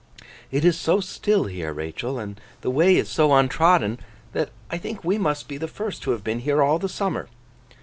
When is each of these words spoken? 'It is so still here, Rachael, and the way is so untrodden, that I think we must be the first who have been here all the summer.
'It 0.49 0.65
is 0.65 0.79
so 0.79 0.99
still 0.99 1.43
here, 1.43 1.71
Rachael, 1.71 2.17
and 2.17 2.41
the 2.61 2.71
way 2.71 2.95
is 2.97 3.07
so 3.07 3.31
untrodden, 3.35 3.99
that 4.33 4.49
I 4.71 4.79
think 4.79 5.03
we 5.03 5.19
must 5.19 5.47
be 5.47 5.57
the 5.57 5.67
first 5.67 6.03
who 6.05 6.09
have 6.09 6.23
been 6.23 6.39
here 6.39 6.63
all 6.63 6.79
the 6.79 6.89
summer. 6.89 7.27